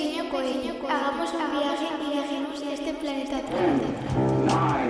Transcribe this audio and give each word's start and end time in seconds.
pequeño 0.00 0.30
coello. 0.30 0.72
Hagamos 0.88 1.34
un 1.34 1.50
viaje 1.52 1.86
y 2.00 2.10
viajemos 2.10 2.62
a 2.62 2.72
este 2.72 2.94
planeta 2.94 3.40
Tierra. 4.46 4.88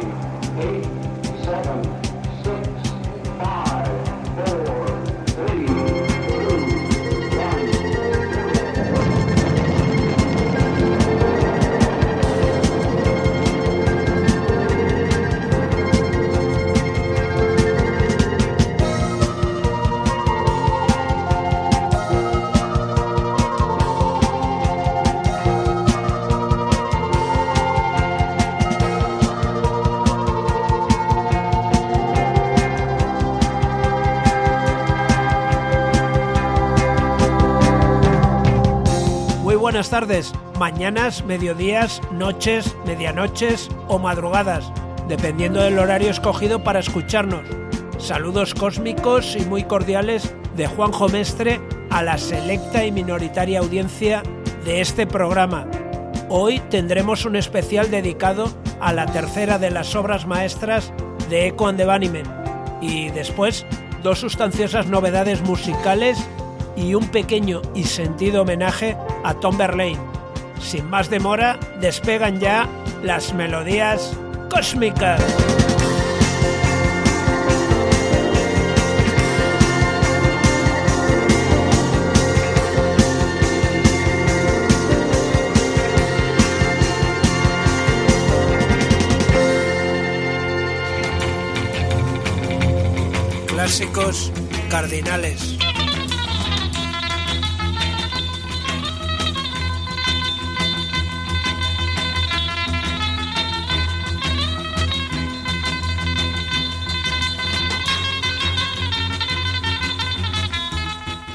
Buenas 39.80 39.90
tardes, 39.90 40.32
mañanas, 40.58 41.24
mediodías, 41.24 42.02
noches, 42.12 42.76
medianoches 42.84 43.70
o 43.88 43.98
madrugadas, 43.98 44.70
dependiendo 45.08 45.62
del 45.62 45.78
horario 45.78 46.10
escogido 46.10 46.62
para 46.62 46.80
escucharnos. 46.80 47.40
Saludos 47.96 48.52
cósmicos 48.52 49.36
y 49.36 49.46
muy 49.46 49.64
cordiales 49.64 50.34
de 50.54 50.66
Juanjo 50.66 51.08
Mestre 51.08 51.62
a 51.88 52.02
la 52.02 52.18
selecta 52.18 52.84
y 52.84 52.92
minoritaria 52.92 53.60
audiencia 53.60 54.22
de 54.66 54.82
este 54.82 55.06
programa. 55.06 55.66
Hoy 56.28 56.60
tendremos 56.68 57.24
un 57.24 57.36
especial 57.36 57.90
dedicado 57.90 58.52
a 58.82 58.92
la 58.92 59.06
tercera 59.06 59.58
de 59.58 59.70
las 59.70 59.96
obras 59.96 60.26
maestras 60.26 60.92
de 61.30 61.46
Echo 61.46 61.68
and 61.68 61.78
the 61.78 61.86
Bunnymen 61.86 62.26
y 62.82 63.08
después 63.12 63.64
dos 64.02 64.18
sustanciosas 64.18 64.88
novedades 64.88 65.40
musicales 65.40 66.18
y 66.76 66.94
un 66.94 67.08
pequeño 67.08 67.62
y 67.74 67.84
sentido 67.84 68.42
homenaje 68.42 68.94
a 69.24 69.34
Tom 69.34 69.56
Verlaine. 69.56 70.00
Sin 70.60 70.88
más 70.88 71.10
demora, 71.10 71.58
despegan 71.80 72.38
ya 72.38 72.68
las 73.02 73.32
melodías 73.32 74.16
cósmicas. 74.50 75.20
Clásicos 93.46 94.32
cardinales. 94.70 95.59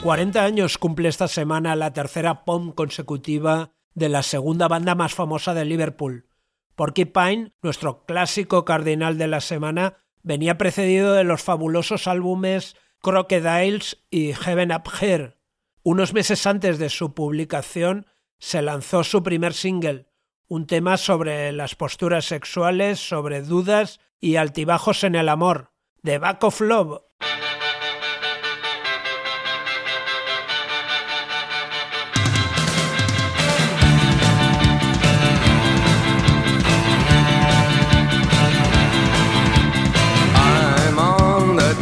...40 0.05 0.37
años 0.43 0.77
cumple 0.77 1.09
esta 1.09 1.27
semana 1.27 1.75
la 1.75 1.91
tercera 1.91 2.45
POM 2.45 2.73
consecutiva 2.73 3.71
de 3.95 4.07
la 4.07 4.21
segunda 4.21 4.67
banda 4.67 4.93
más 4.93 5.15
famosa 5.15 5.55
de 5.55 5.65
Liverpool. 5.65 6.27
Porcupine, 6.75 7.53
nuestro 7.63 8.05
clásico 8.05 8.65
cardinal 8.65 9.17
de 9.17 9.25
la 9.25 9.41
semana, 9.41 9.97
venía 10.21 10.59
precedido 10.59 11.13
de 11.13 11.23
los 11.23 11.41
fabulosos 11.41 12.05
álbumes 12.07 12.75
Crocodiles 13.01 14.05
y 14.11 14.33
Heaven 14.33 14.71
Up 14.73 14.83
Here. 15.01 15.39
Unos 15.81 16.13
meses 16.13 16.45
antes 16.45 16.77
de 16.77 16.89
su 16.89 17.15
publicación 17.15 18.05
se 18.37 18.61
lanzó 18.61 19.03
su 19.03 19.23
primer 19.23 19.55
single, 19.55 20.05
un 20.47 20.67
tema 20.67 20.97
sobre 20.97 21.51
las 21.51 21.73
posturas 21.73 22.25
sexuales, 22.25 22.99
sobre 22.99 23.41
dudas 23.41 23.99
y 24.19 24.35
altibajos 24.35 25.03
en 25.03 25.15
el 25.15 25.29
amor, 25.29 25.71
The 26.03 26.19
Back 26.19 26.43
of 26.43 26.61
Love. 26.61 27.04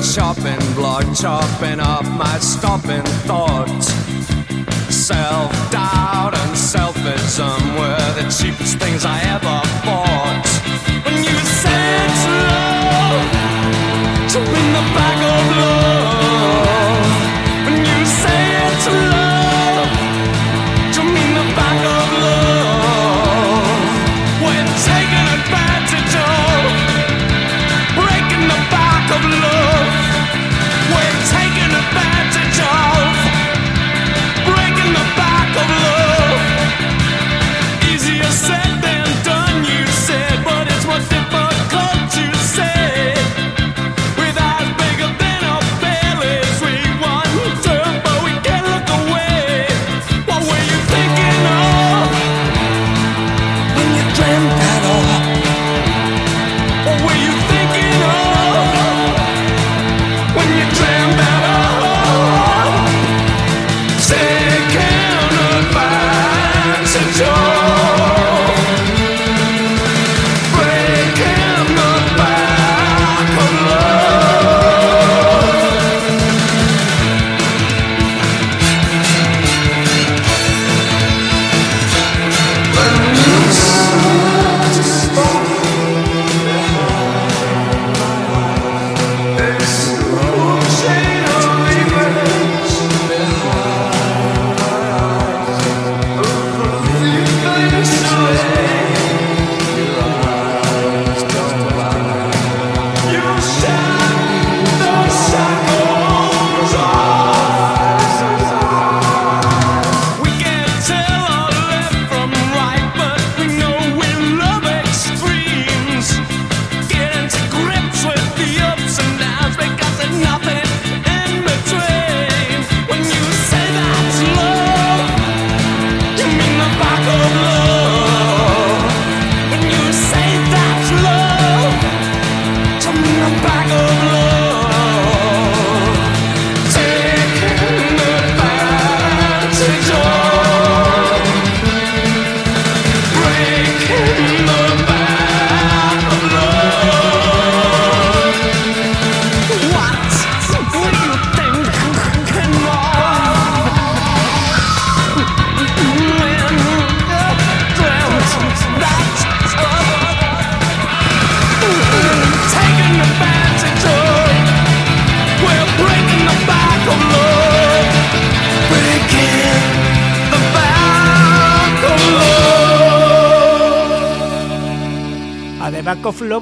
Chopping 0.04 0.60
block, 0.76 1.06
chopping 1.16 1.80
off 1.80 2.08
my 2.18 2.38
stopping 2.40 3.04
thoughts. 3.26 3.88
Self 4.94 5.52
doubt 5.72 6.34
and 6.36 6.56
selfism 6.56 7.60
were 7.80 8.14
the 8.22 8.24
cheapest 8.30 8.78
things 8.80 9.06
I 9.06 9.20
ever 9.36 9.60
bought. 9.86 10.46
When 11.06 11.24
you 11.24 11.38
said 11.62 12.10
love, 12.52 13.32
to 14.32 14.40
win 14.40 14.68
the 14.74 14.86
back 14.94 15.18
of 15.18 15.58
love. 15.58 15.73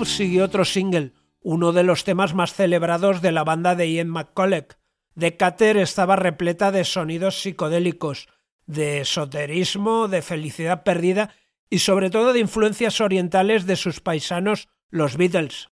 Siguió 0.03 0.45
otro 0.45 0.65
single, 0.65 1.13
uno 1.42 1.71
de 1.74 1.83
los 1.83 2.03
temas 2.03 2.33
más 2.33 2.53
celebrados 2.53 3.21
de 3.21 3.31
la 3.31 3.44
banda 3.44 3.75
de 3.75 3.92
Ian 3.92 4.09
McCulloch. 4.09 4.75
Decatur 5.15 5.77
estaba 5.77 6.15
repleta 6.15 6.71
de 6.71 6.83
sonidos 6.86 7.42
psicodélicos, 7.42 8.27
de 8.65 9.01
esoterismo, 9.01 10.07
de 10.07 10.21
felicidad 10.21 10.83
perdida 10.83 11.33
y 11.69 11.80
sobre 11.80 12.09
todo 12.09 12.33
de 12.33 12.39
influencias 12.39 13.01
orientales 13.01 13.65
de 13.65 13.75
sus 13.75 14.00
paisanos, 14.00 14.69
los 14.89 15.18
Beatles. 15.18 15.69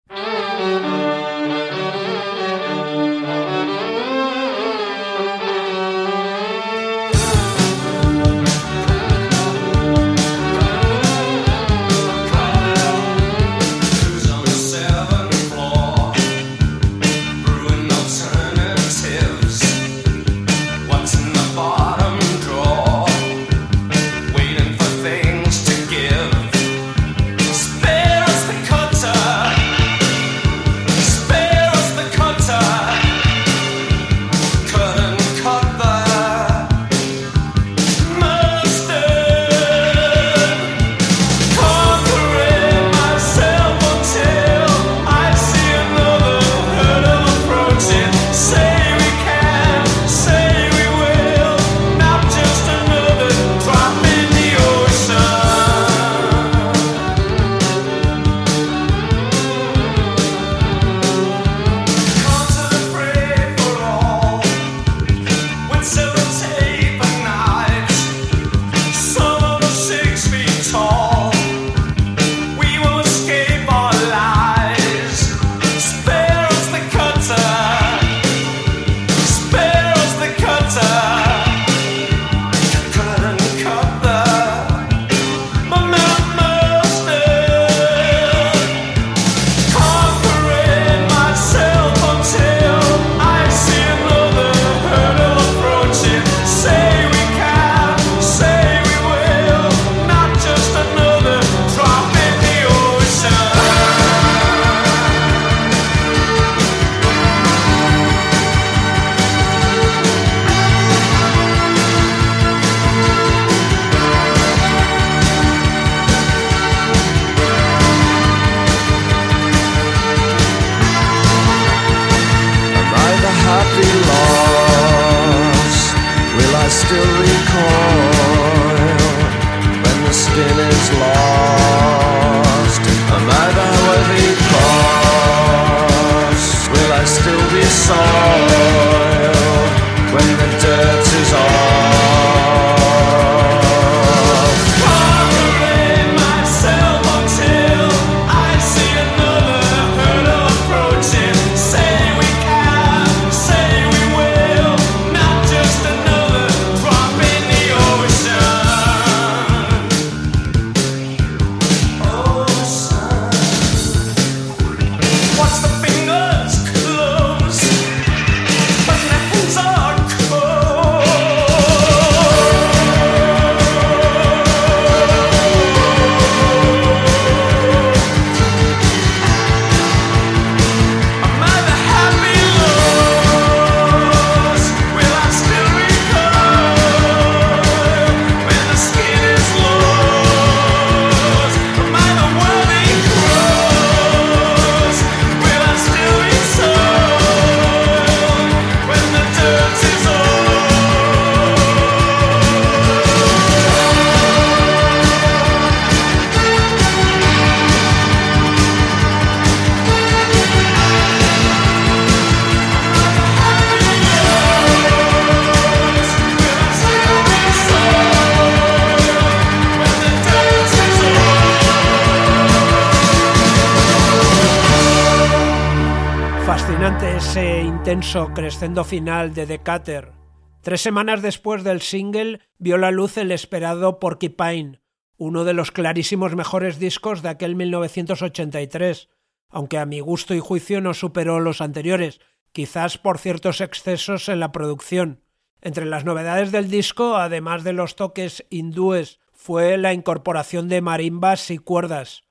Intenso 227.87 228.33
crescendo 228.33 228.83
final 228.83 229.33
de 229.33 229.45
Decatur. 229.45 230.13
Tres 230.61 230.81
semanas 230.81 231.21
después 231.21 231.63
del 231.63 231.81
single 231.81 232.41
vio 232.57 232.77
la 232.77 232.91
luz 232.91 233.17
el 233.17 233.31
esperado 233.31 233.99
Porcupine, 233.99 234.81
uno 235.17 235.43
de 235.43 235.53
los 235.53 235.71
clarísimos 235.71 236.35
mejores 236.35 236.79
discos 236.79 237.21
de 237.21 237.29
aquel 237.29 237.55
1983, 237.55 239.09
aunque 239.49 239.77
a 239.77 239.85
mi 239.85 239.99
gusto 239.99 240.33
y 240.35 240.39
juicio 240.39 240.81
no 240.81 240.93
superó 240.93 241.39
los 241.39 241.61
anteriores, 241.61 242.19
quizás 242.51 242.97
por 242.97 243.17
ciertos 243.17 243.61
excesos 243.61 244.27
en 244.29 244.39
la 244.39 244.51
producción. 244.51 245.23
Entre 245.61 245.85
las 245.85 246.05
novedades 246.05 246.51
del 246.51 246.69
disco, 246.69 247.15
además 247.15 247.63
de 247.63 247.73
los 247.73 247.95
toques 247.95 248.45
hindúes, 248.49 249.19
fue 249.31 249.77
la 249.77 249.93
incorporación 249.93 250.67
de 250.67 250.81
marimbas 250.81 251.51
y 251.51 251.57
cuerdas. 251.57 252.26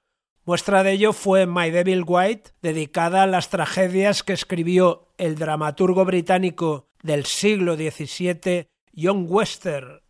Muestra 0.46 0.84
de 0.84 0.92
ello 0.92 1.12
fue 1.12 1.44
My 1.44 1.72
Devil 1.72 2.04
White, 2.06 2.52
dedicada 2.62 3.24
a 3.24 3.26
las 3.26 3.48
tragedias 3.50 4.22
que 4.22 4.32
escribió 4.32 5.08
el 5.18 5.34
dramaturgo 5.34 6.04
británico 6.04 6.86
del 7.02 7.26
siglo 7.26 7.74
XVII, 7.74 8.68
John 8.96 9.26
Wester. 9.28 10.04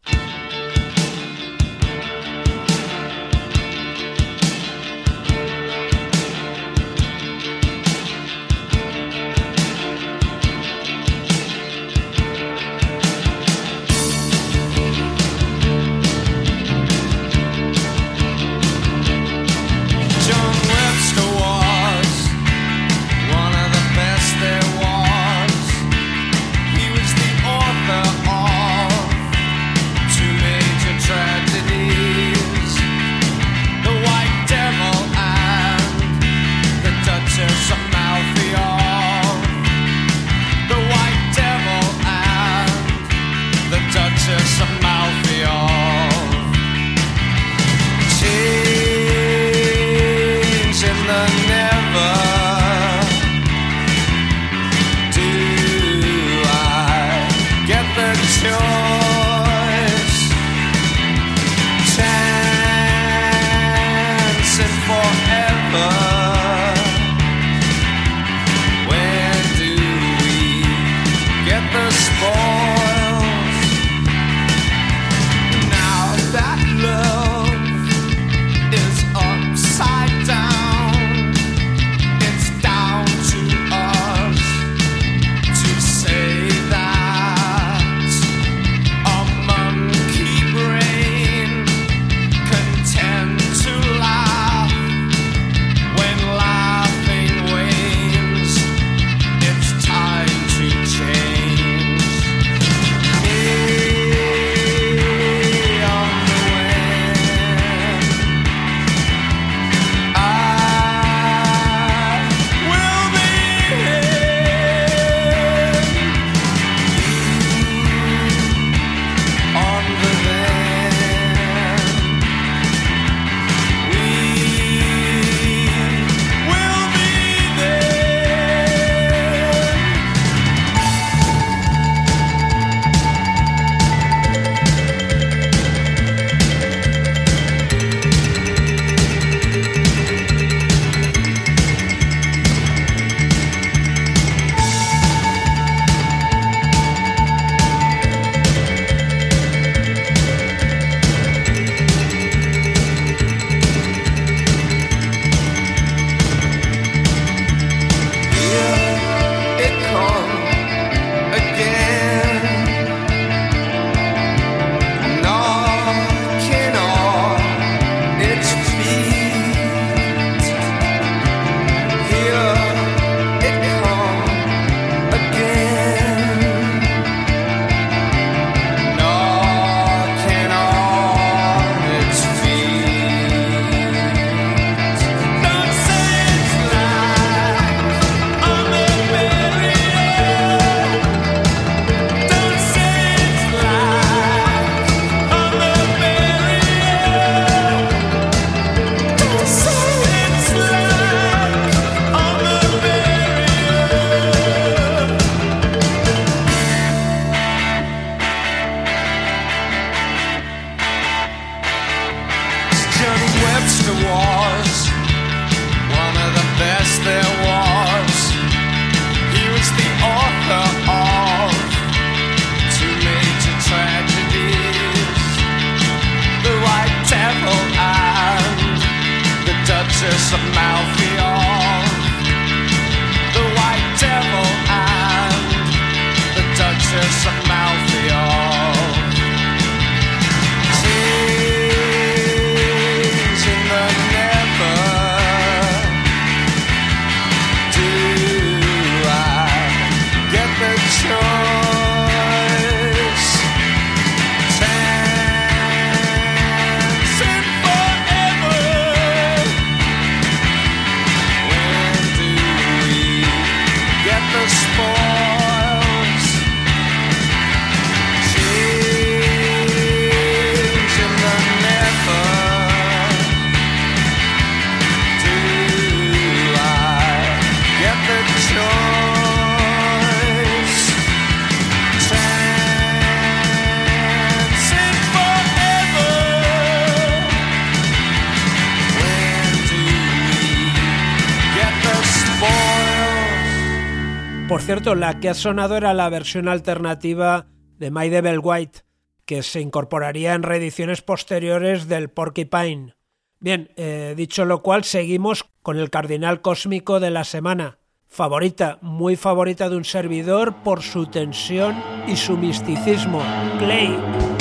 la 294.94 295.18
que 295.20 295.28
ha 295.28 295.34
sonado 295.34 295.76
era 295.76 295.94
la 295.94 296.08
versión 296.08 296.48
alternativa 296.48 297.46
de 297.78 297.90
My 297.90 298.08
Devil 298.08 298.40
White, 298.42 298.80
que 299.24 299.42
se 299.42 299.60
incorporaría 299.60 300.34
en 300.34 300.42
reediciones 300.42 301.02
posteriores 301.02 301.88
del 301.88 302.08
Porcupine. 302.08 302.94
Bien, 303.40 303.70
eh, 303.76 304.14
dicho 304.16 304.44
lo 304.44 304.62
cual, 304.62 304.84
seguimos 304.84 305.44
con 305.62 305.78
el 305.78 305.90
cardinal 305.90 306.40
cósmico 306.40 307.00
de 307.00 307.10
la 307.10 307.24
semana, 307.24 307.78
favorita, 308.06 308.78
muy 308.80 309.16
favorita 309.16 309.68
de 309.68 309.76
un 309.76 309.84
servidor 309.84 310.62
por 310.62 310.82
su 310.82 311.06
tensión 311.06 311.82
y 312.06 312.16
su 312.16 312.36
misticismo, 312.36 313.22
Clay. 313.58 314.35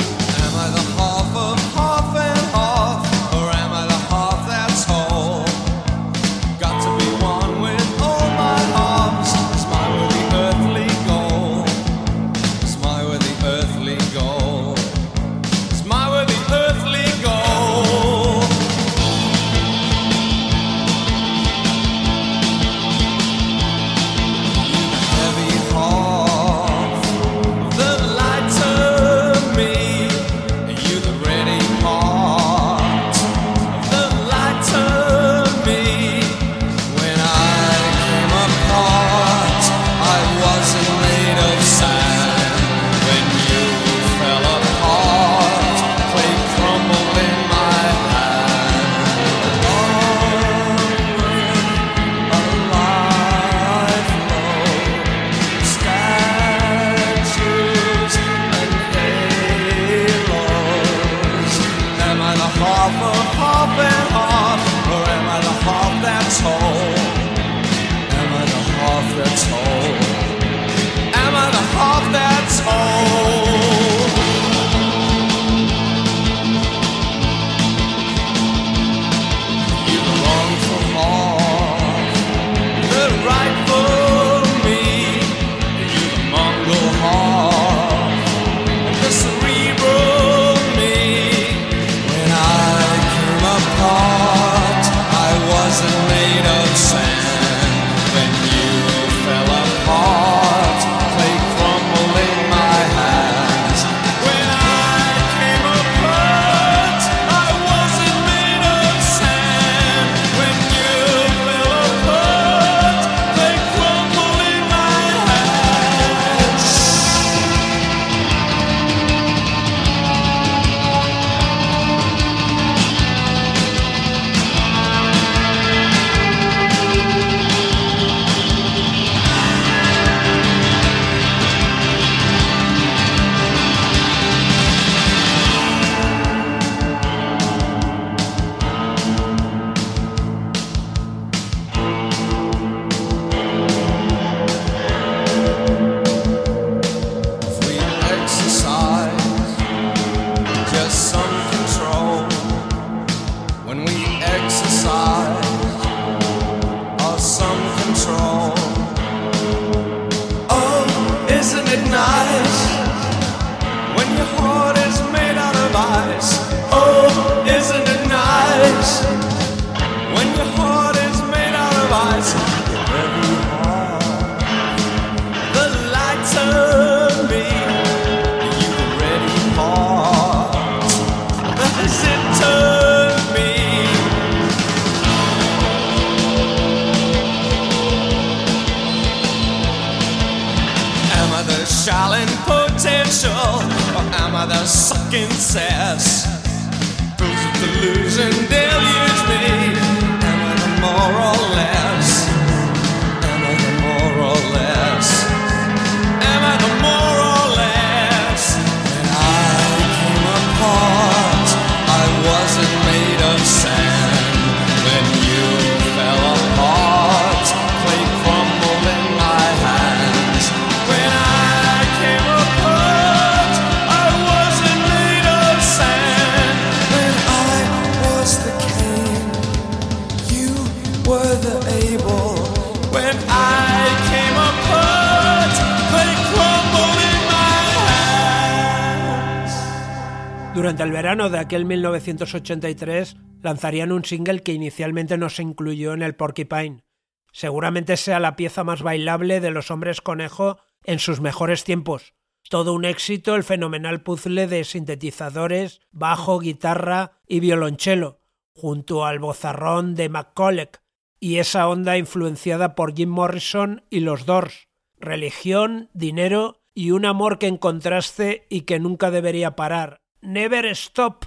Durante 240.56 240.82
el 240.82 240.90
verano 240.90 241.28
de 241.28 241.38
aquel 241.38 241.66
1983 241.66 243.16
lanzarían 243.42 243.92
un 243.92 244.06
single 244.06 244.42
que 244.42 244.54
inicialmente 244.54 245.18
no 245.18 245.28
se 245.28 245.42
incluyó 245.42 245.92
en 245.92 246.00
el 246.00 246.14
Porcupine. 246.14 246.82
Seguramente 247.30 247.98
sea 247.98 248.20
la 248.20 248.36
pieza 248.36 248.64
más 248.64 248.80
bailable 248.80 249.40
de 249.40 249.50
los 249.50 249.70
hombres 249.70 250.00
conejo 250.00 250.56
en 250.84 250.98
sus 250.98 251.20
mejores 251.20 251.64
tiempos. 251.64 252.14
Todo 252.48 252.72
un 252.72 252.86
éxito 252.86 253.34
el 253.34 253.44
fenomenal 253.44 254.02
puzzle 254.02 254.46
de 254.46 254.64
sintetizadores, 254.64 255.82
bajo, 255.90 256.38
guitarra 256.38 257.20
y 257.26 257.40
violonchelo, 257.40 258.20
junto 258.54 259.04
al 259.04 259.18
bozarrón 259.18 259.94
de 259.94 260.08
McCulloch 260.08 260.78
y 261.20 261.38
esa 261.38 261.68
onda 261.68 261.96
influenciada 261.98 262.74
por 262.74 262.94
Jim 262.94 263.10
Morrison 263.10 263.84
y 263.90 264.00
los 264.00 264.26
Doors. 264.26 264.68
Religión, 264.98 265.90
dinero 265.92 266.62
y 266.74 266.90
un 266.90 267.04
amor 267.06 267.38
que 267.38 267.46
en 267.46 267.56
contraste 267.56 268.46
y 268.48 268.62
que 268.62 268.78
nunca 268.78 269.10
debería 269.10 269.56
parar. 269.56 270.02
Never 270.20 270.66
stop. 270.66 271.26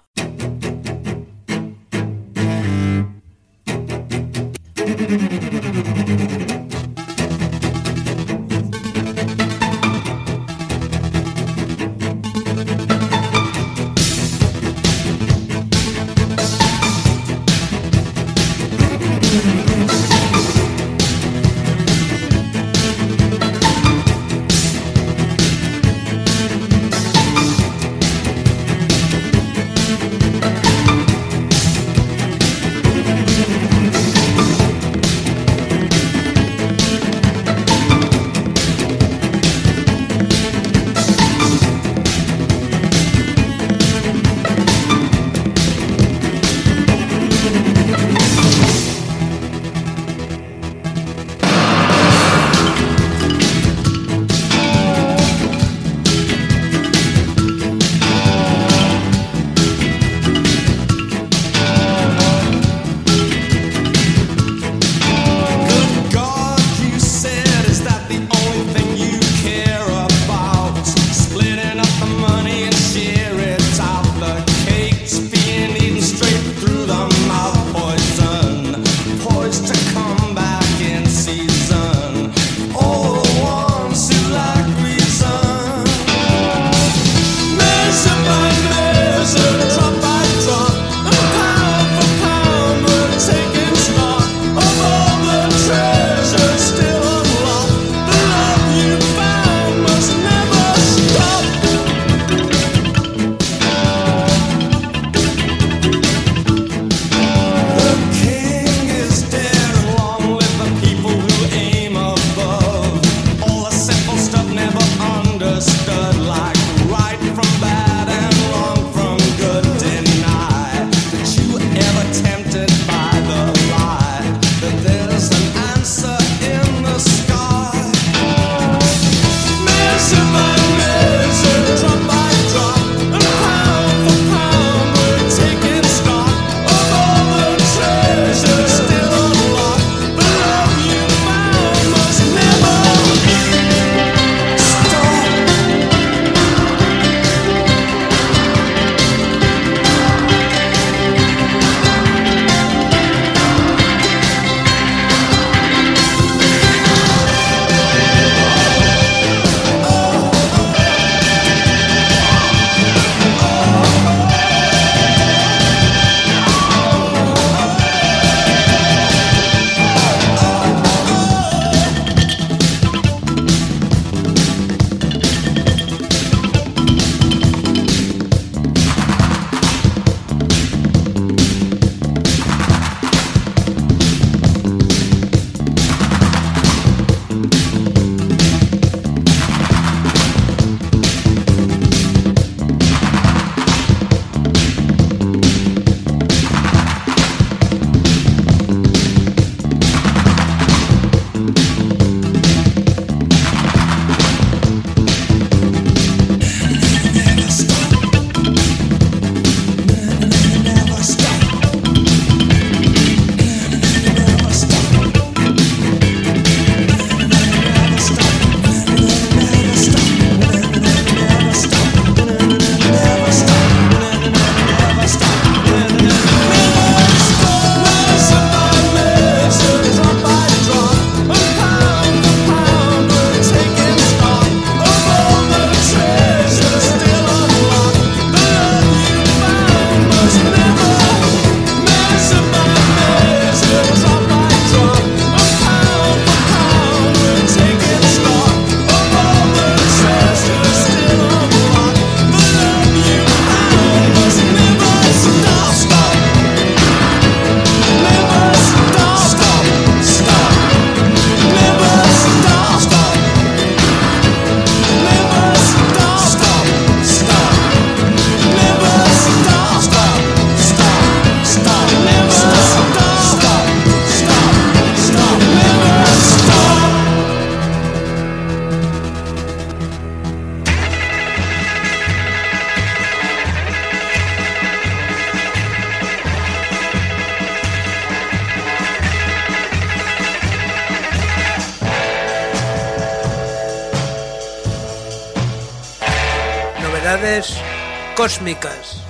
cósmicas. 298.20 299.02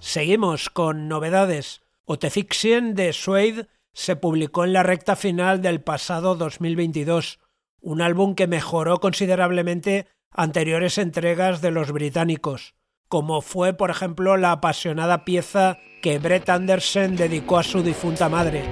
Seguimos 0.00 0.68
con 0.68 1.06
novedades. 1.06 1.82
Otefixian 2.06 2.96
de 2.96 3.12
Suede 3.12 3.68
se 3.92 4.16
publicó 4.16 4.64
en 4.64 4.72
la 4.72 4.82
recta 4.82 5.14
final 5.14 5.62
del 5.62 5.80
pasado 5.80 6.34
2022, 6.34 7.38
un 7.80 8.02
álbum 8.02 8.34
que 8.34 8.48
mejoró 8.48 8.98
considerablemente 8.98 10.08
anteriores 10.32 10.98
entregas 10.98 11.62
de 11.62 11.70
los 11.70 11.92
británicos, 11.92 12.74
como 13.06 13.42
fue 13.42 13.74
por 13.74 13.90
ejemplo 13.90 14.36
la 14.36 14.50
apasionada 14.50 15.24
pieza 15.24 15.78
que 16.02 16.18
Brett 16.18 16.48
Anderson 16.48 17.14
dedicó 17.14 17.58
a 17.58 17.62
su 17.62 17.84
difunta 17.84 18.28
madre. 18.28 18.64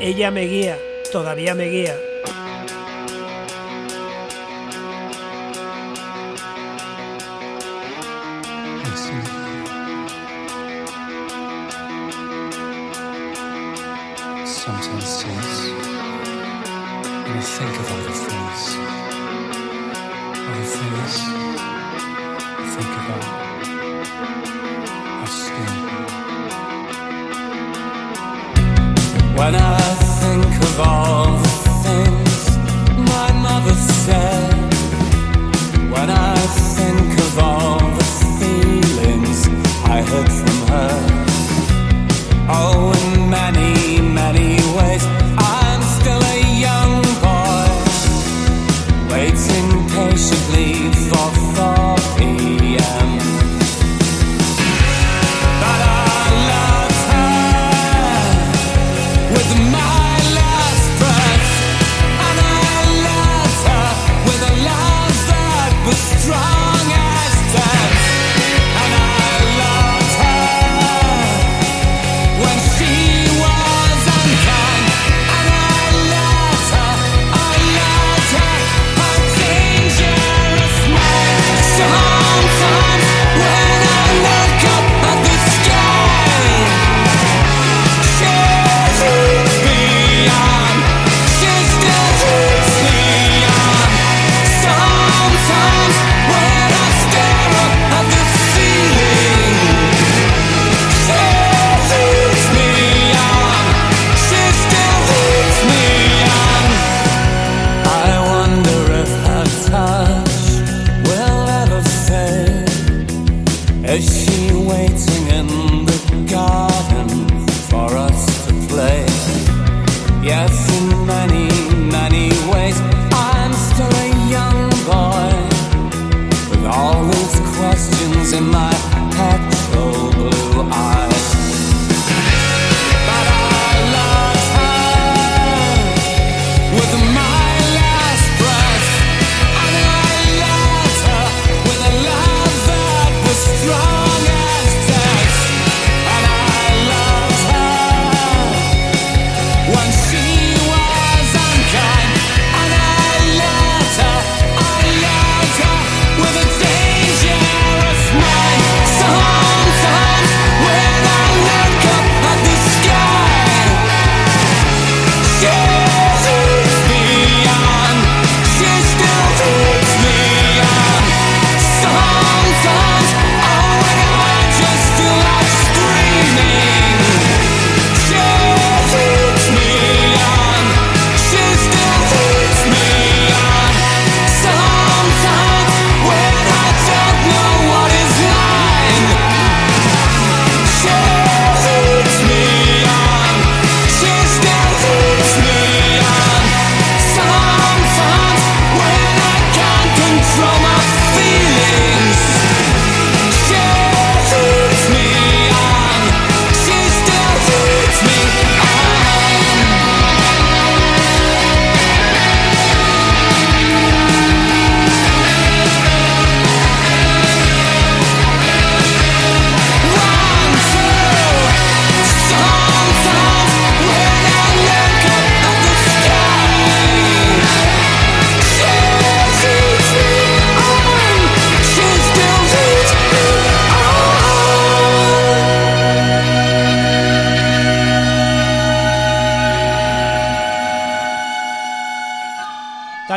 Ella 0.00 0.32
me 0.32 0.48
guía, 0.48 0.76
todavía 1.12 1.54
me 1.54 1.66
guía. 1.66 1.94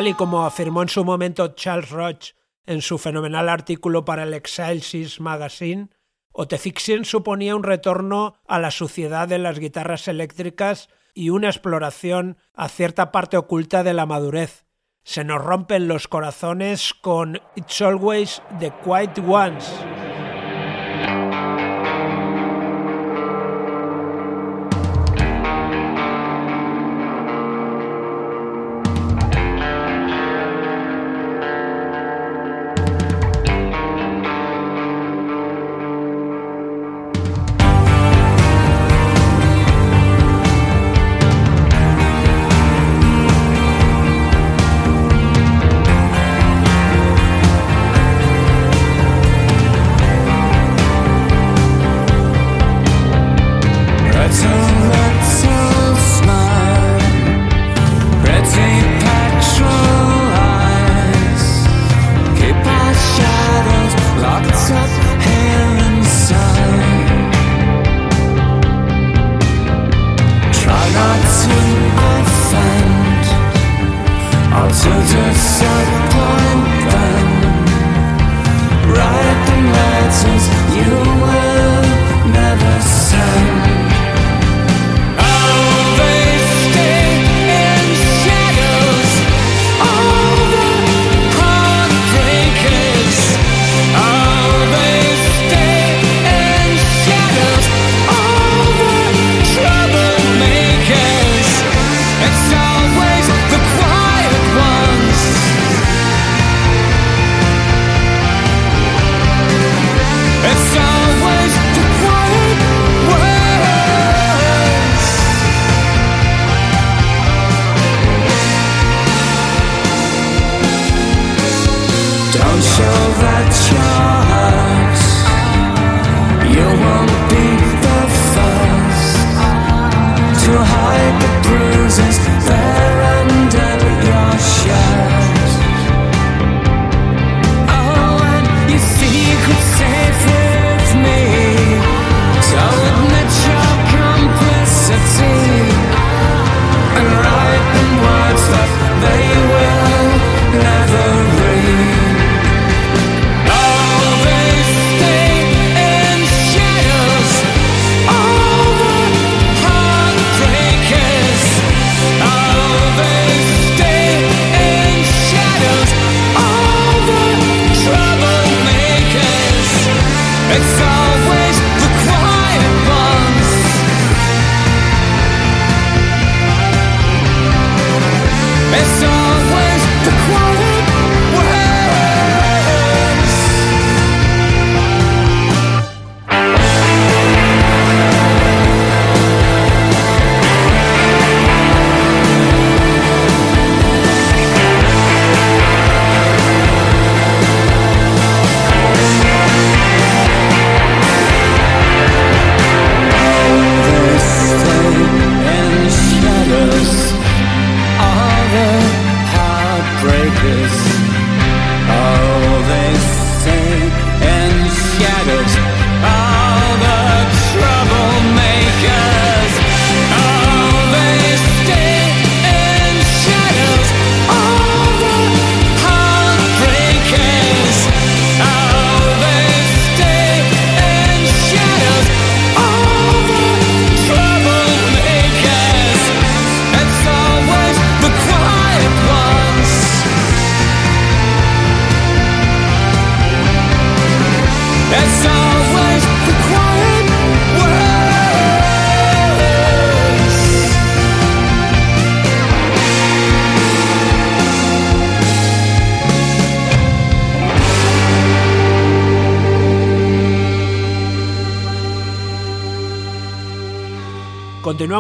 y 0.08 0.14
como 0.14 0.46
afirmó 0.46 0.82
en 0.82 0.90
su 0.90 1.04
momento 1.04 1.56
Charles 1.56 1.90
Roche 1.90 2.34
en 2.66 2.82
su 2.82 2.98
fenomenal 2.98 3.50
artículo 3.50 4.06
para 4.06 4.24
el 4.24 4.34
Excelsis 4.34 5.20
Magazine, 5.20 5.90
Otefixian 6.32 7.06
suponía 7.06 7.56
un 7.56 7.64
retorno 7.64 8.36
a 8.48 8.60
la 8.60 8.72
suciedad 8.72 9.28
de 9.28 9.38
las 9.38 9.60
guitarras 9.60 10.08
eléctricas 10.08 10.90
y 11.14 11.30
una 11.30 11.48
exploración 11.48 12.38
a 12.54 12.68
cierta 12.68 13.12
parte 13.12 13.38
oculta 13.38 13.84
de 13.84 13.94
la 13.94 14.06
madurez. 14.06 14.66
Se 15.04 15.24
nos 15.24 15.44
rompen 15.44 15.88
los 15.88 16.08
corazones 16.08 16.94
con 16.94 17.40
It's 17.56 17.82
Always 17.82 18.42
the 18.60 18.74
Quiet 18.84 19.20
Ones. 19.20 19.72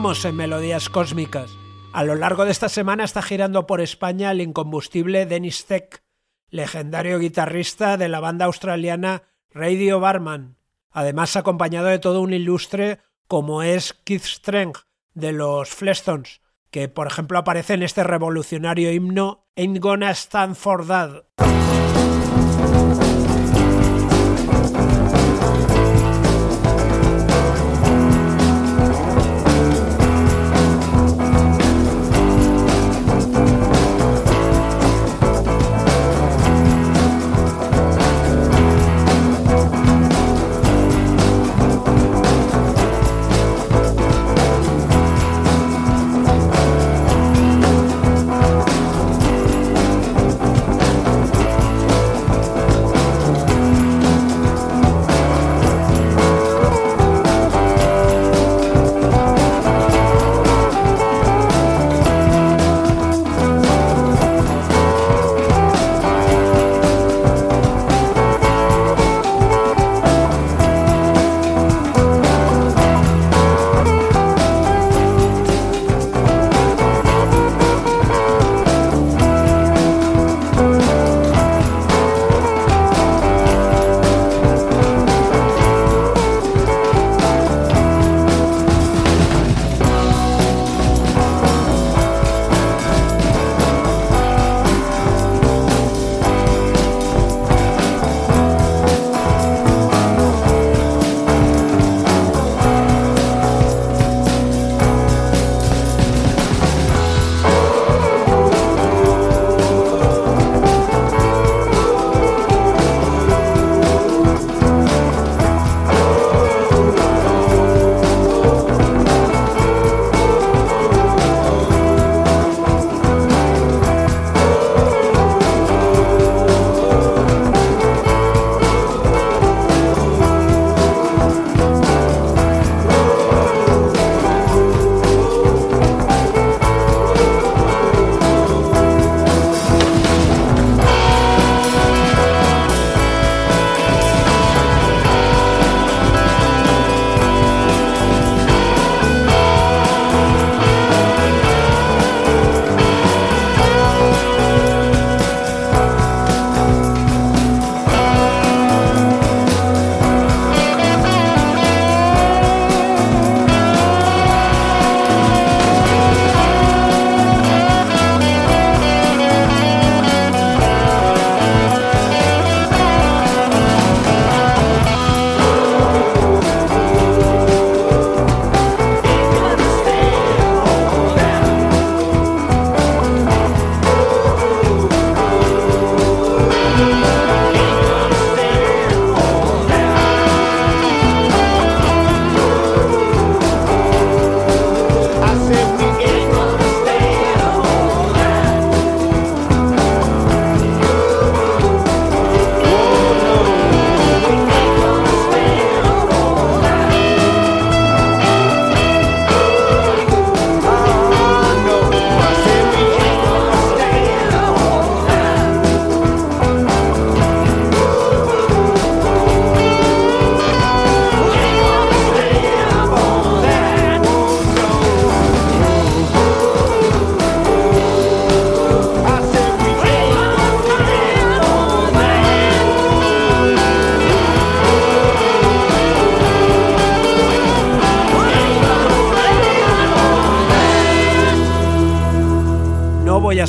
En 0.05 0.35
Melodías 0.35 0.87
Cósmicas. 0.87 1.49
A 1.91 2.03
lo 2.03 2.13
largo 2.13 2.45
de 2.45 2.51
esta 2.51 2.69
semana 2.69 3.03
está 3.03 3.23
girando 3.23 3.65
por 3.65 3.81
España 3.81 4.29
el 4.29 4.39
incombustible 4.39 5.25
Dennis 5.25 5.65
Tech, 5.65 6.03
legendario 6.51 7.17
guitarrista 7.17 7.97
de 7.97 8.07
la 8.07 8.19
banda 8.19 8.45
australiana 8.45 9.23
Radio 9.49 9.99
Barman, 9.99 10.57
además 10.91 11.35
acompañado 11.35 11.87
de 11.87 11.97
todo 11.97 12.21
un 12.21 12.33
ilustre 12.33 12.99
como 13.27 13.63
es 13.63 13.93
Keith 13.93 14.25
Streng 14.25 14.73
de 15.15 15.31
los 15.31 15.69
Flestons, 15.69 16.39
que 16.69 16.87
por 16.87 17.07
ejemplo 17.07 17.39
aparece 17.39 17.73
en 17.73 17.81
este 17.81 18.03
revolucionario 18.03 18.91
himno 18.91 19.47
Ain't 19.55 19.79
Gonna 19.79 20.11
Stand 20.11 20.53
for 20.53 20.85
That. 20.85 21.44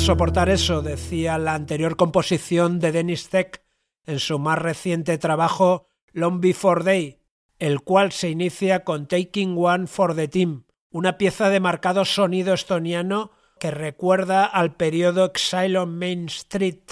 soportar 0.07 0.47
eso, 0.47 0.81
decía 0.81 1.37
la 1.37 1.53
anterior 1.53 1.97
composición 1.97 2.79
de 2.79 2.93
Dennis 2.93 3.27
Tech 3.27 3.61
en 4.05 4.19
su 4.19 4.39
más 4.39 4.57
reciente 4.57 5.17
trabajo 5.17 5.89
Long 6.13 6.39
Before 6.39 6.81
Day, 6.81 7.19
el 7.59 7.81
cual 7.81 8.13
se 8.13 8.29
inicia 8.29 8.85
con 8.85 9.09
Taking 9.09 9.57
One 9.57 9.85
for 9.87 10.15
the 10.15 10.29
Team, 10.29 10.63
una 10.91 11.17
pieza 11.17 11.49
de 11.49 11.59
marcado 11.59 12.05
sonido 12.05 12.53
estoniano 12.53 13.31
que 13.59 13.69
recuerda 13.69 14.45
al 14.45 14.77
periodo 14.77 15.25
Exile 15.25 15.77
on 15.77 15.99
Main 15.99 16.27
Street. 16.27 16.83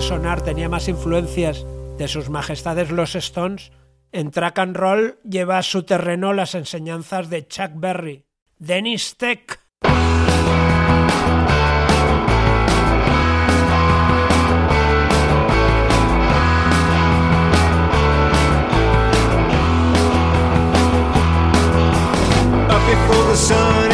sonar 0.00 0.42
tenía 0.42 0.68
más 0.68 0.88
influencias 0.88 1.66
de 1.98 2.08
sus 2.08 2.30
majestades 2.30 2.90
los 2.90 3.14
Stones, 3.14 3.72
en 4.12 4.30
track 4.30 4.58
and 4.58 4.76
roll 4.76 5.18
lleva 5.22 5.58
a 5.58 5.62
su 5.62 5.82
terreno 5.82 6.32
las 6.32 6.54
enseñanzas 6.54 7.30
de 7.30 7.46
Chuck 7.46 7.72
Berry, 7.74 8.24
Dennis 8.58 9.16
Tech, 9.16 9.60
the 23.30 23.36
sun. 23.36 23.89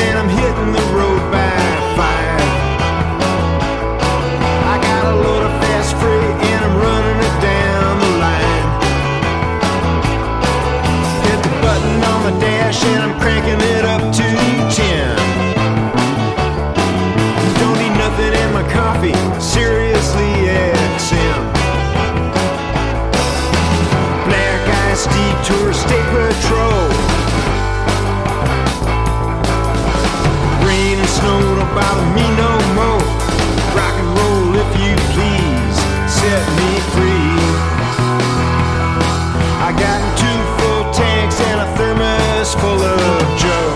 bother 31.76 32.08
me 32.16 32.24
no 32.40 32.52
more. 32.72 33.04
Rock 33.76 33.96
and 34.00 34.10
roll, 34.16 34.48
if 34.64 34.70
you 34.80 34.96
please, 35.12 35.76
set 36.08 36.44
me 36.56 36.70
free. 36.96 37.36
I 39.60 39.70
got 39.84 40.00
two 40.16 40.40
full 40.56 40.84
tanks 40.96 41.38
and 41.48 41.60
a 41.60 41.68
thermos 41.76 42.54
full 42.60 42.80
of 42.80 43.20
Joe. 43.42 43.70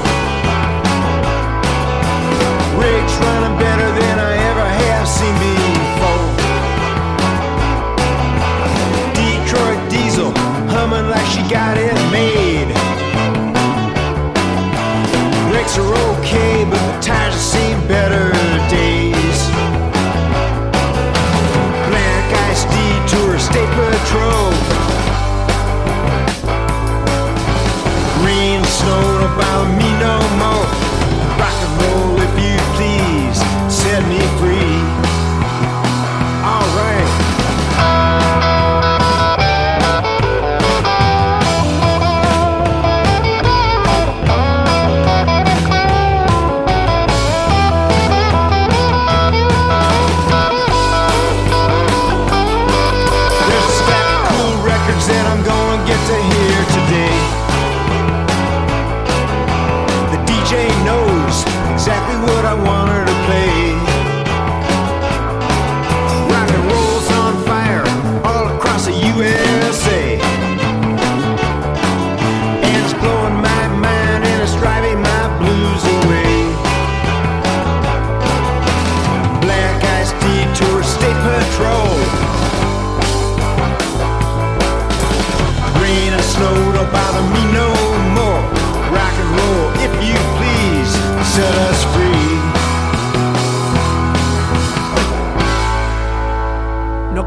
Rick's 2.80 3.16
running 3.24 3.56
better 3.60 3.88
than 4.00 4.16
I 4.30 4.32
ever 4.50 4.66
have 4.82 5.06
seen 5.16 5.36
before. 5.44 6.24
Detroit 9.20 9.82
diesel 9.92 10.32
humming 10.72 11.08
like 11.10 11.28
she 11.34 11.42
got 11.52 11.76
it 11.76 11.94
made. 12.10 12.39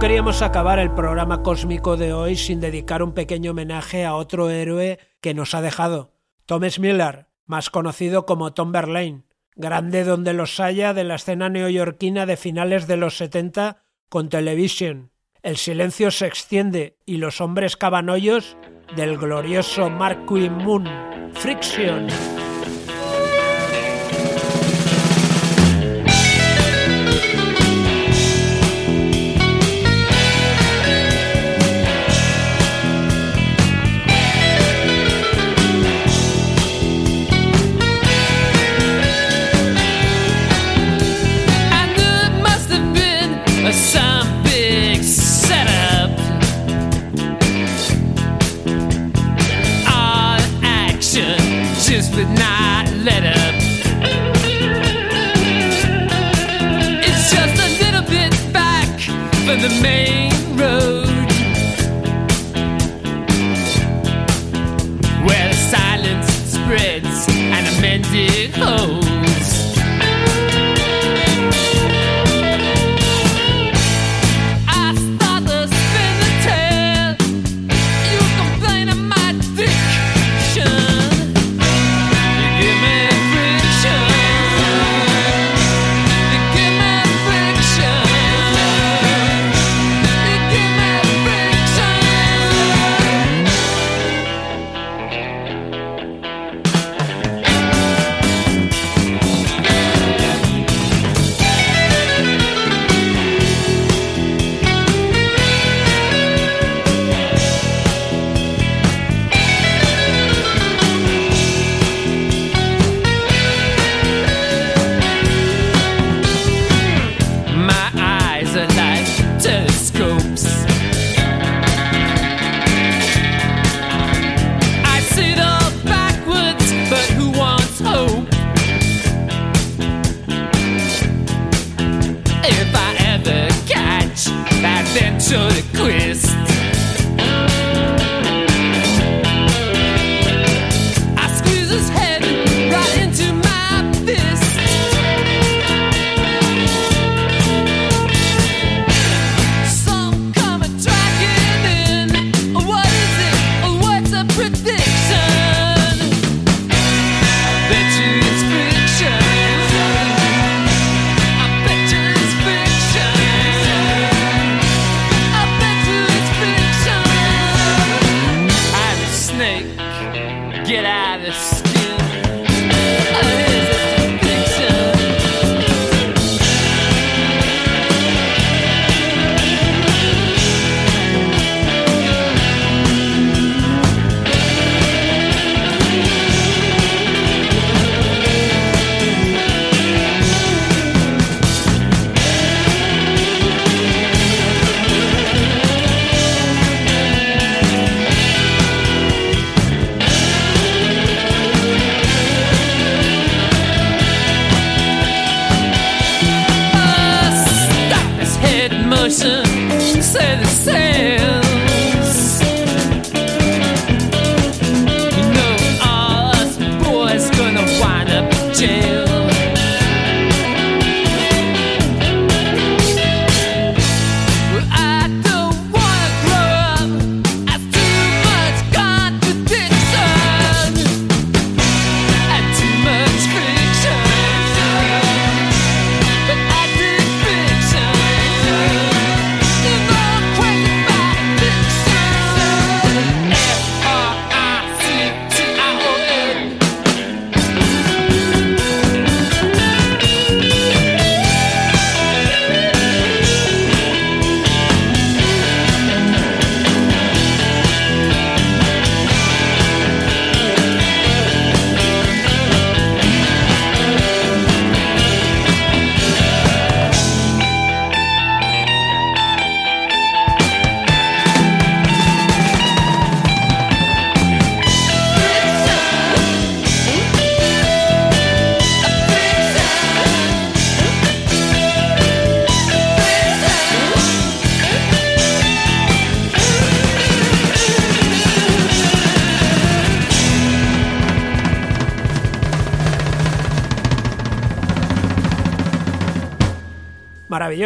queríamos 0.04 0.41
acabar 0.41 0.80
el 0.80 0.91
programa 0.91 1.43
cósmico 1.43 1.95
de 1.95 2.12
hoy 2.12 2.36
sin 2.36 2.60
dedicar 2.60 3.01
un 3.01 3.14
pequeño 3.14 3.51
homenaje 3.51 4.04
a 4.04 4.16
otro 4.16 4.49
héroe 4.49 4.99
que 5.22 5.34
nos 5.34 5.56
ha 5.56 5.62
dejado, 5.62 6.12
Tom 6.45 6.62
Miller, 6.78 7.28
más 7.45 7.70
conocido 7.70 8.26
como 8.26 8.54
Tom 8.54 8.74
Verlaine, 8.74 9.24
grande 9.56 10.04
donde 10.04 10.34
los 10.34 10.60
haya 10.60 10.93
de 10.93 11.06
la 11.06 11.16
escena 11.16 11.47
neoyorquina 11.47 12.26
de 12.26 12.36
finales 12.36 12.86
de 12.86 12.97
los 12.97 13.16
70 13.16 13.78
con 14.10 14.28
Television. 14.28 15.12
El 15.41 15.56
silencio 15.56 16.12
se 16.12 16.28
extiende 16.28 16.97
y 17.06 17.16
los 17.16 17.39
hombres 17.39 17.78
cabanollos 17.78 18.58
del 18.97 19.18
glorioso 19.18 19.89
Mark 19.89 20.26
Moon. 20.30 20.86
Friction. 21.32 22.08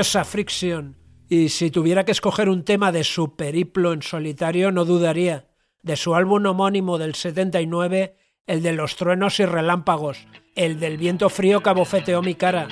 Friction. 0.04 0.96
Y 1.28 1.50
si 1.50 1.72
tuviera 1.72 2.06
que 2.06 2.12
escoger 2.12 2.50
un 2.50 2.64
tema 2.64 2.92
de 2.92 3.04
su 3.04 3.36
periplo 3.36 3.94
en 3.94 4.02
solitario, 4.02 4.72
no 4.72 4.86
dudaría 4.86 5.48
de 5.82 5.96
su 5.96 6.16
álbum 6.16 6.46
homónimo 6.46 6.98
del 6.98 7.16
79, 7.16 8.16
el 8.46 8.62
de 8.62 8.74
los 8.74 8.96
truenos 8.96 9.40
y 9.40 9.46
relámpagos, 9.46 10.28
el 10.56 10.80
del 10.80 10.98
viento 10.98 11.30
frío 11.30 11.64
que 11.64 11.70
abofeteó 11.70 12.22
mi 12.22 12.36
cara. 12.36 12.68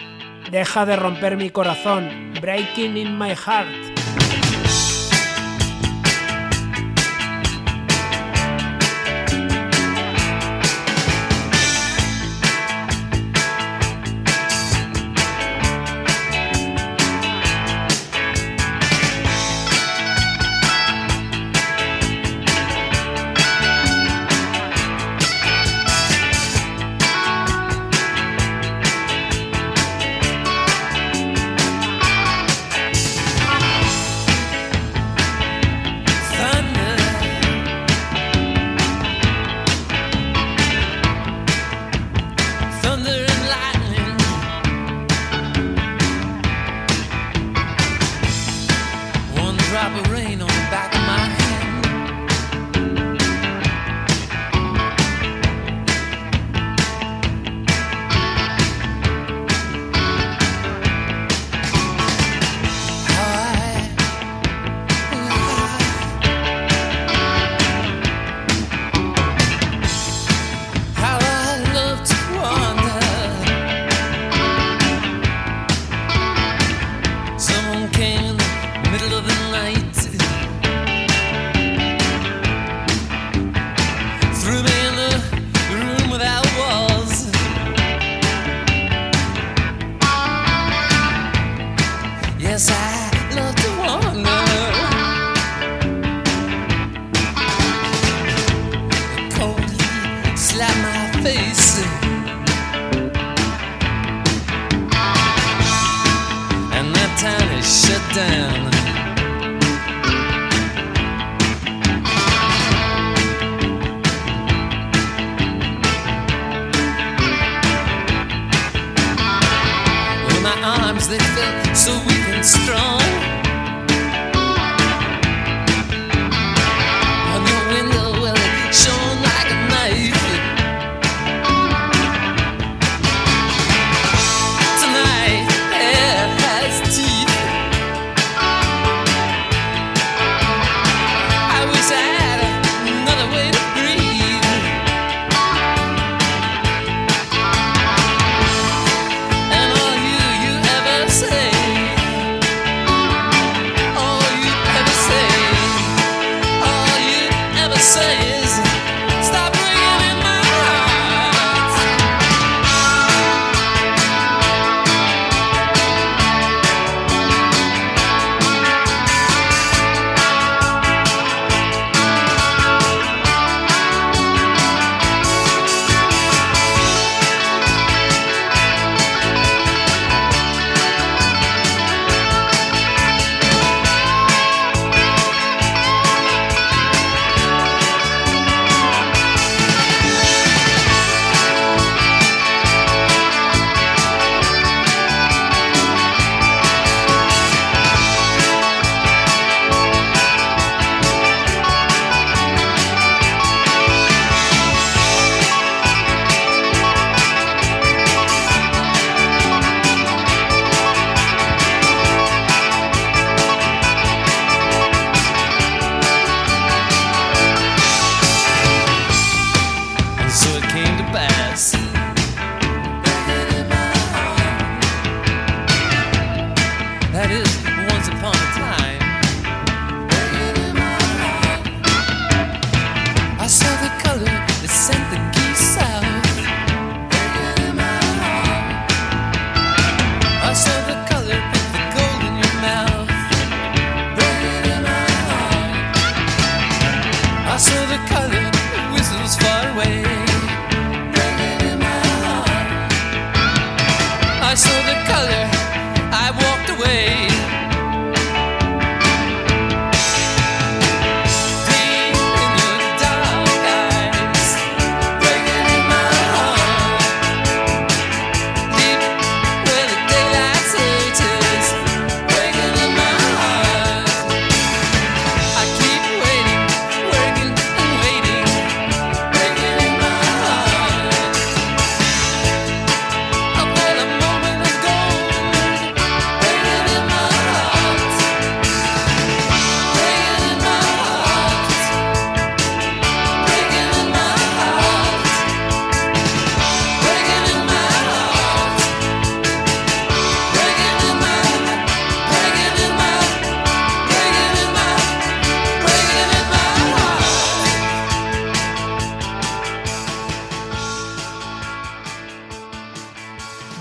Deja 0.52 0.86
de 0.86 0.96
romper 0.96 1.36
mi 1.36 1.50
corazón, 1.50 2.34
Breaking 2.40 2.98
in 2.98 3.18
My 3.18 3.32
Heart. 3.36 3.95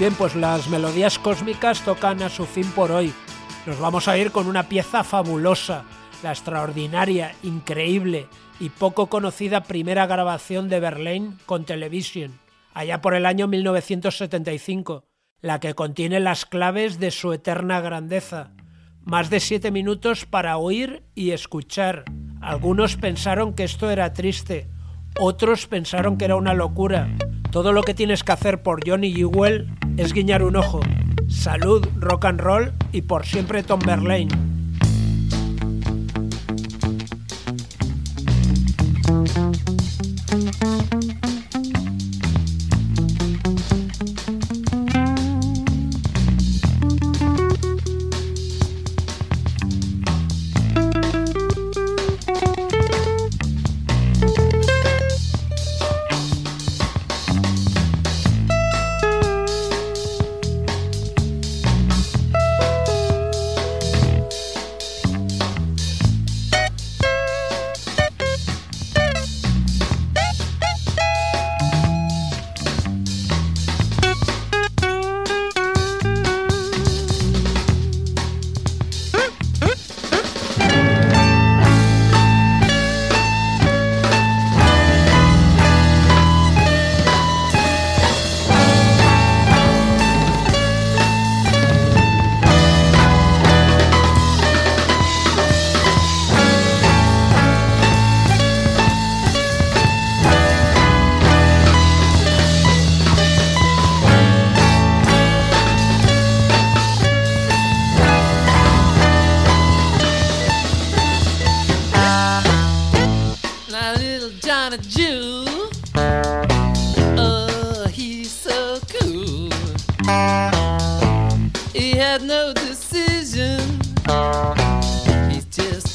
Bien, 0.05 0.17
pues 0.17 0.37
las 0.37 0.69
melodías 0.69 1.19
cósmicas 1.19 1.81
tocan 1.81 2.21
a 2.21 2.29
su 2.29 2.45
fin 2.45 2.71
por 2.73 2.93
hoy. 2.93 3.11
Nos 3.65 3.81
vamos 3.81 4.07
a 4.07 4.19
ir 4.19 4.33
con 4.33 4.49
una 4.49 4.69
pieza 4.69 5.03
fabulosa, 5.03 5.85
la 6.23 6.29
extraordinaria, 6.29 7.35
increíble 7.43 8.27
y 8.61 8.69
poco 8.69 9.07
conocida 9.07 9.63
primera 9.63 10.07
grabación 10.07 10.69
de 10.69 10.79
Verlaine 10.79 11.39
con 11.47 11.65
Television, 11.65 12.39
allá 12.75 13.01
por 13.01 13.15
el 13.15 13.25
año 13.25 13.49
1975, 13.49 15.07
la 15.41 15.59
que 15.59 15.73
contiene 15.73 16.21
las 16.21 16.45
claves 16.45 16.99
de 16.99 17.11
su 17.11 17.33
eterna 17.33 17.81
grandeza. 17.81 18.51
Más 19.01 19.31
de 19.31 19.41
siete 19.41 19.71
minutos 19.71 20.27
para 20.27 20.59
oír 20.59 21.03
y 21.15 21.31
escuchar. 21.31 22.05
Algunos 22.43 22.99
pensaron 22.99 23.55
que 23.55 23.65
esto 23.65 23.91
era 23.91 24.13
triste, 24.13 24.69
otros 25.19 25.67
pensaron 25.67 26.19
que 26.19 26.27
era 26.27 26.37
una 26.37 26.53
locura. 26.53 27.09
Todo 27.51 27.73
lo 27.73 27.83
que 27.85 27.95
tienes 27.95 28.23
que 28.23 28.33
hacer 28.33 28.63
por 28.63 28.87
Johnny 28.87 29.19
Ewell 29.19 29.75
es 29.97 30.13
guiñar 30.13 30.43
un 30.43 30.57
ojo. 30.57 30.81
Salud, 31.29 31.87
rock 31.97 32.25
and 32.27 32.41
roll 32.41 32.73
y 32.93 33.03
por 33.03 33.27
siempre 33.27 33.63
Tom 33.63 33.81
Verlaine. 33.81 34.31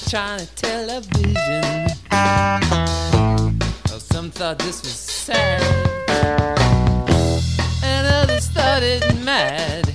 Just 0.10 0.26
trying 0.26 0.39
to 0.39 0.47
tell 0.55 0.89
a 0.89 1.01
vision. 1.01 1.88
Oh, 3.91 3.99
some 3.99 4.32
thought 4.32 4.57
this 4.60 4.82
was 4.82 4.91
sad, 4.91 5.62
and 7.84 8.07
others 8.07 8.47
thought 8.47 8.82
it 8.84 9.03
mad. 9.24 9.86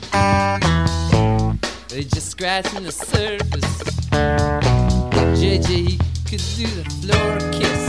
They 1.89 2.05
just 2.05 2.31
scratching 2.31 2.85
the 2.85 2.93
surface. 2.93 3.83
JJ 5.41 5.99
could 6.29 6.45
do 6.57 6.67
the 6.81 6.85
floor 7.01 7.39
kiss. 7.53 7.85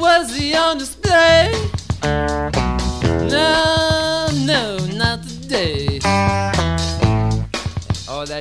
Was 0.00 0.34
he 0.36 0.54
on 0.56 0.78
display? 0.78 1.52
No, 3.30 4.28
no, 4.44 4.78
not 4.86 5.01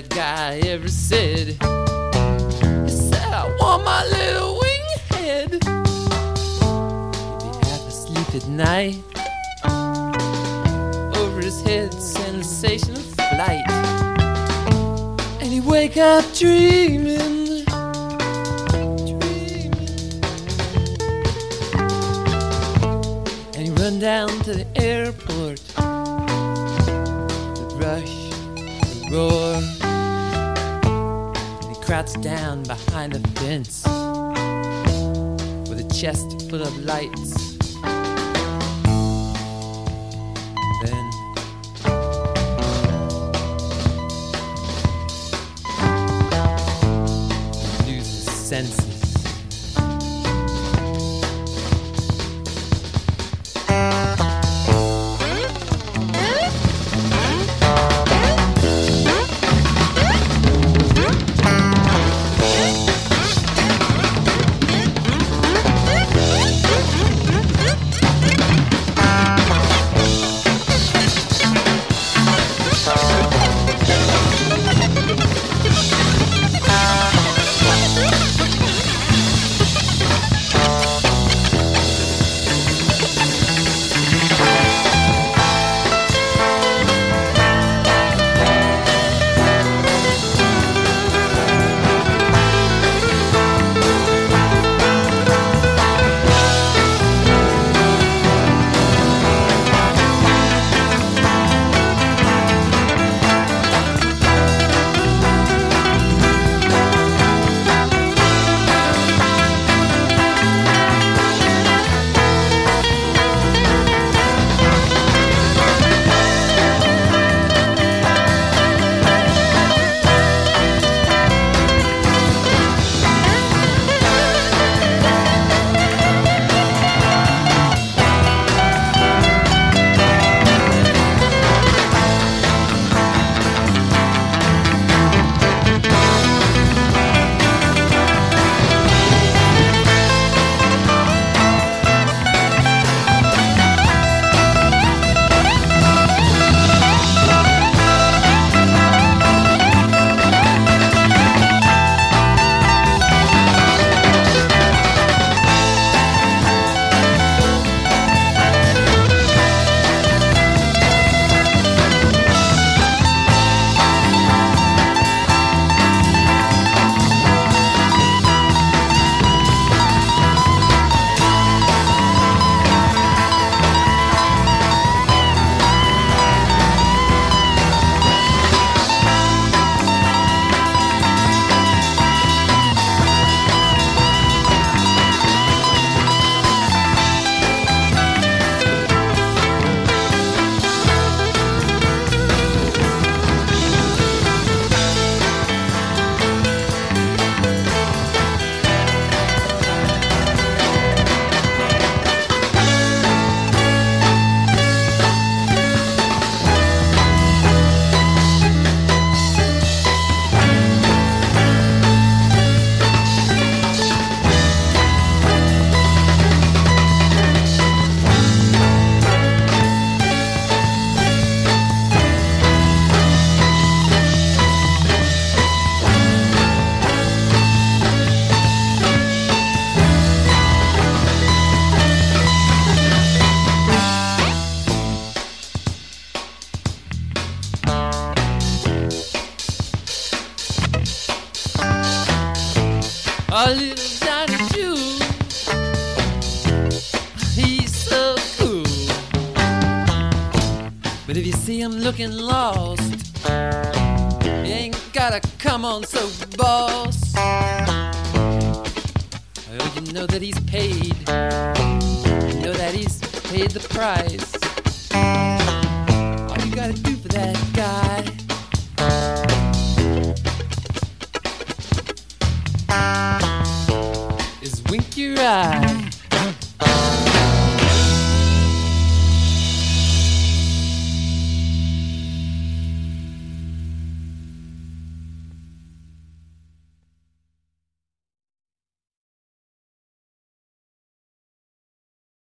that 0.02 0.16
guy 0.16 0.58
ever 0.68 0.88
said, 0.88 1.48
he 1.48 1.56
said, 2.90 3.34
I 3.34 3.54
want 3.60 3.84
my 3.84 4.06
little 4.06 4.58
wing 4.60 4.82
head. 5.10 5.52
He'd 5.52 5.62
be 5.62 5.68
half 7.68 7.88
asleep 7.88 8.36
at 8.36 8.48
night. 8.48 9.04
Over 11.18 11.42
his 11.42 11.62
head, 11.62 11.94
sensation 11.94 12.96
of 12.96 13.04
flight. 13.04 13.70
And 15.40 15.52
he'd 15.52 15.66
wake 15.66 15.98
up 15.98 16.26
dreaming, 16.34 17.66
run 23.78 24.00
down 24.00 24.30
to 24.44 24.54
the 24.54 24.66
airport. 24.76 25.60
The 27.56 27.66
rush, 27.78 28.30
the 28.94 29.02
roar. 29.12 29.81
Crouches 31.92 32.14
down 32.22 32.64
behind 32.64 33.12
the 33.12 33.20
fence 33.42 33.84
with 35.70 35.82
a 35.82 35.94
chest 35.94 36.50
full 36.50 36.62
of 36.62 36.86
lights. 36.86 37.58
Then 40.82 41.12
loses 47.86 48.32
senses. 48.32 48.81